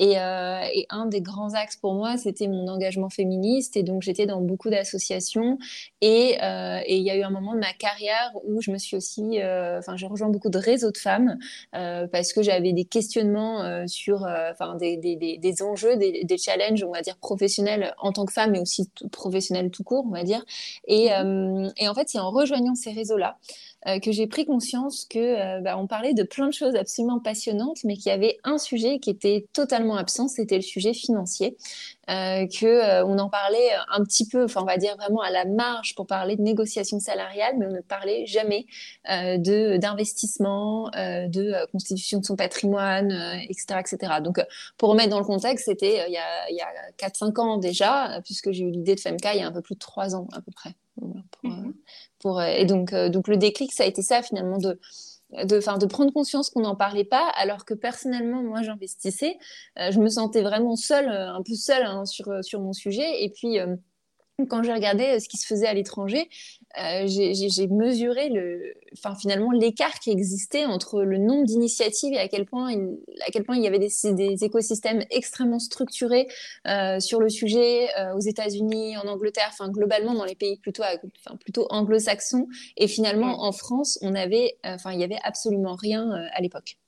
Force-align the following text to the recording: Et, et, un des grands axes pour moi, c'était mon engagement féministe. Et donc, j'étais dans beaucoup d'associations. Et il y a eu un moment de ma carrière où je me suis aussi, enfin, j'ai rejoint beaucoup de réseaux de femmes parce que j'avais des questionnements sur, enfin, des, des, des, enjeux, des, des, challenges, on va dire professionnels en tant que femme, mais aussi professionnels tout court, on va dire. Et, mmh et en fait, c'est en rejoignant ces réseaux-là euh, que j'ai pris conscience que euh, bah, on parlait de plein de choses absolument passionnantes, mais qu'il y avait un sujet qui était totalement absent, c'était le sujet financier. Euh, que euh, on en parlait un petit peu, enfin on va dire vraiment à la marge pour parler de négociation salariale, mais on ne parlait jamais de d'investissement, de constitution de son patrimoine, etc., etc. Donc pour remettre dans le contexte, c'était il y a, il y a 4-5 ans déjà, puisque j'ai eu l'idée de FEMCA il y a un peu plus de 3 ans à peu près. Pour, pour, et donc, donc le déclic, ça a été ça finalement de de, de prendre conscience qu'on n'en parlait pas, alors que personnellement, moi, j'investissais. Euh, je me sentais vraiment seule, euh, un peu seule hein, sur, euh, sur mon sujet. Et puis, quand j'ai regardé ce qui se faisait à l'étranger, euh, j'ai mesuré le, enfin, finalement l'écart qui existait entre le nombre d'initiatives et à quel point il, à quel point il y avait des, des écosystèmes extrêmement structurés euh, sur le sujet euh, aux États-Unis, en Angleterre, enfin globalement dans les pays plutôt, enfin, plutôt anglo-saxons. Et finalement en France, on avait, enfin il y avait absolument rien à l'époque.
Et, 0.00 0.14
et, 0.14 0.86
un 0.90 1.06
des 1.06 1.20
grands 1.20 1.54
axes 1.54 1.76
pour 1.76 1.94
moi, 1.94 2.16
c'était 2.16 2.48
mon 2.48 2.66
engagement 2.68 3.10
féministe. 3.10 3.76
Et 3.76 3.82
donc, 3.82 4.02
j'étais 4.02 4.26
dans 4.26 4.40
beaucoup 4.40 4.70
d'associations. 4.70 5.58
Et 6.00 6.36
il 6.88 7.02
y 7.02 7.10
a 7.10 7.16
eu 7.16 7.22
un 7.22 7.30
moment 7.30 7.54
de 7.54 7.60
ma 7.60 7.72
carrière 7.72 8.32
où 8.44 8.60
je 8.60 8.70
me 8.70 8.78
suis 8.78 8.96
aussi, 8.96 9.38
enfin, 9.78 9.96
j'ai 9.96 10.06
rejoint 10.06 10.30
beaucoup 10.30 10.50
de 10.50 10.58
réseaux 10.58 10.90
de 10.90 10.98
femmes 10.98 11.38
parce 11.72 12.32
que 12.32 12.42
j'avais 12.42 12.72
des 12.72 12.84
questionnements 12.84 13.86
sur, 13.86 14.26
enfin, 14.50 14.74
des, 14.76 14.96
des, 14.96 15.16
des, 15.16 15.62
enjeux, 15.62 15.96
des, 15.96 16.24
des, 16.24 16.38
challenges, 16.38 16.82
on 16.82 16.92
va 16.92 17.02
dire 17.02 17.18
professionnels 17.18 17.94
en 17.98 18.12
tant 18.12 18.24
que 18.24 18.32
femme, 18.32 18.52
mais 18.52 18.60
aussi 18.60 18.90
professionnels 19.12 19.70
tout 19.70 19.84
court, 19.84 20.04
on 20.08 20.14
va 20.14 20.24
dire. 20.24 20.44
Et, 20.86 21.08
mmh 21.10 21.60
et 21.76 21.88
en 21.88 21.94
fait, 21.94 22.08
c'est 22.08 22.18
en 22.18 22.30
rejoignant 22.30 22.74
ces 22.74 22.92
réseaux-là 22.92 23.38
euh, 23.86 23.98
que 23.98 24.12
j'ai 24.12 24.26
pris 24.26 24.44
conscience 24.44 25.06
que 25.08 25.18
euh, 25.18 25.60
bah, 25.60 25.78
on 25.78 25.86
parlait 25.86 26.12
de 26.12 26.22
plein 26.22 26.48
de 26.48 26.52
choses 26.52 26.74
absolument 26.74 27.18
passionnantes, 27.18 27.78
mais 27.84 27.96
qu'il 27.96 28.06
y 28.06 28.14
avait 28.14 28.38
un 28.44 28.58
sujet 28.58 28.98
qui 28.98 29.10
était 29.10 29.46
totalement 29.52 29.89
absent, 29.96 30.28
c'était 30.28 30.56
le 30.56 30.62
sujet 30.62 30.94
financier. 30.94 31.56
Euh, 32.08 32.46
que 32.48 32.66
euh, 32.66 33.04
on 33.04 33.18
en 33.18 33.28
parlait 33.28 33.70
un 33.88 34.02
petit 34.02 34.26
peu, 34.26 34.42
enfin 34.44 34.62
on 34.62 34.64
va 34.64 34.78
dire 34.78 34.96
vraiment 34.96 35.20
à 35.20 35.30
la 35.30 35.44
marge 35.44 35.94
pour 35.94 36.08
parler 36.08 36.34
de 36.34 36.42
négociation 36.42 36.98
salariale, 36.98 37.54
mais 37.56 37.66
on 37.66 37.72
ne 37.72 37.80
parlait 37.82 38.26
jamais 38.26 38.66
de 39.06 39.76
d'investissement, 39.76 40.90
de 40.90 41.70
constitution 41.70 42.18
de 42.18 42.24
son 42.24 42.34
patrimoine, 42.36 43.12
etc., 43.48 43.80
etc. 43.80 44.14
Donc 44.24 44.40
pour 44.76 44.88
remettre 44.88 45.10
dans 45.10 45.20
le 45.20 45.24
contexte, 45.24 45.66
c'était 45.66 46.08
il 46.08 46.12
y 46.12 46.16
a, 46.16 46.50
il 46.50 46.56
y 46.56 46.60
a 46.60 47.08
4-5 47.08 47.40
ans 47.40 47.56
déjà, 47.58 48.20
puisque 48.24 48.50
j'ai 48.50 48.64
eu 48.64 48.70
l'idée 48.70 48.96
de 48.96 49.00
FEMCA 49.00 49.34
il 49.34 49.40
y 49.40 49.42
a 49.42 49.46
un 49.46 49.52
peu 49.52 49.62
plus 49.62 49.74
de 49.74 49.80
3 49.80 50.16
ans 50.16 50.26
à 50.32 50.40
peu 50.40 50.50
près. 50.52 50.74
Pour, 50.96 51.54
pour, 52.18 52.42
et 52.42 52.64
donc, 52.64 52.92
donc 52.92 53.28
le 53.28 53.36
déclic, 53.36 53.72
ça 53.72 53.84
a 53.84 53.86
été 53.86 54.02
ça 54.02 54.22
finalement 54.22 54.58
de 54.58 54.80
de, 55.32 55.78
de 55.78 55.86
prendre 55.86 56.12
conscience 56.12 56.50
qu'on 56.50 56.62
n'en 56.62 56.76
parlait 56.76 57.04
pas, 57.04 57.28
alors 57.36 57.64
que 57.64 57.74
personnellement, 57.74 58.42
moi, 58.42 58.62
j'investissais. 58.62 59.38
Euh, 59.78 59.90
je 59.90 60.00
me 60.00 60.08
sentais 60.08 60.42
vraiment 60.42 60.76
seule, 60.76 61.08
euh, 61.08 61.32
un 61.32 61.42
peu 61.42 61.54
seule 61.54 61.84
hein, 61.84 62.04
sur, 62.04 62.28
euh, 62.28 62.42
sur 62.42 62.60
mon 62.60 62.72
sujet. 62.72 63.22
Et 63.22 63.30
puis, 63.30 63.58
quand 64.48 64.62
j'ai 64.62 64.72
regardé 64.72 65.20
ce 65.20 65.28
qui 65.28 65.36
se 65.36 65.46
faisait 65.46 65.66
à 65.66 65.74
l'étranger, 65.74 66.28
euh, 66.78 67.06
j'ai 67.06 67.66
mesuré 67.66 68.28
le, 68.28 68.74
enfin, 68.92 69.16
finalement 69.16 69.50
l'écart 69.50 69.98
qui 69.98 70.10
existait 70.10 70.66
entre 70.66 71.02
le 71.02 71.18
nombre 71.18 71.44
d'initiatives 71.44 72.14
et 72.14 72.18
à 72.18 72.28
quel 72.28 72.46
point 72.46 72.70
il, 72.70 72.96
à 73.26 73.30
quel 73.32 73.44
point 73.44 73.56
il 73.56 73.62
y 73.62 73.66
avait 73.66 73.80
des, 73.80 73.90
des 74.12 74.44
écosystèmes 74.44 75.02
extrêmement 75.10 75.58
structurés 75.58 76.28
euh, 76.68 77.00
sur 77.00 77.20
le 77.20 77.28
sujet 77.28 77.88
euh, 77.98 78.14
aux 78.14 78.20
États-Unis, 78.20 78.96
en 78.96 79.08
Angleterre, 79.08 79.48
enfin 79.50 79.68
globalement 79.68 80.14
dans 80.14 80.24
les 80.24 80.36
pays 80.36 80.58
plutôt, 80.58 80.84
enfin, 80.84 81.36
plutôt 81.36 81.66
anglo-saxons. 81.70 82.46
Et 82.76 82.86
finalement 82.86 83.42
en 83.42 83.52
France, 83.52 83.98
on 84.02 84.14
avait, 84.14 84.56
enfin 84.64 84.92
il 84.92 85.00
y 85.00 85.04
avait 85.04 85.18
absolument 85.24 85.74
rien 85.74 86.10
à 86.32 86.40
l'époque. 86.40 86.79